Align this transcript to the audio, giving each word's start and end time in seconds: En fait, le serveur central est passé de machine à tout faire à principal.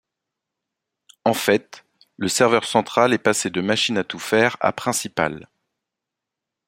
En 1.25 1.35
fait, 1.35 1.85
le 2.17 2.27
serveur 2.27 2.65
central 2.65 3.13
est 3.13 3.19
passé 3.19 3.51
de 3.51 3.61
machine 3.61 3.99
à 3.99 4.03
tout 4.03 4.17
faire 4.17 4.57
à 4.59 4.73
principal. 4.73 5.47